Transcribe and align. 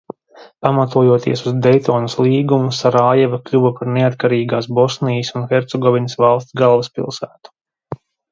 Pamatojoties 0.65 1.43
uz 1.49 1.51
Deitonas 1.65 2.15
līgumu, 2.21 2.71
Sarajeva 2.77 3.39
kļuva 3.49 3.71
par 3.79 3.91
neatkarīgās 3.99 4.69
Bosnijas 4.81 5.31
un 5.41 5.47
Hercegovinas 5.53 6.17
valsts 6.25 6.59
galvaspilsētu. 6.65 7.55